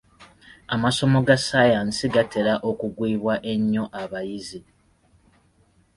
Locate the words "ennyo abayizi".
3.53-4.59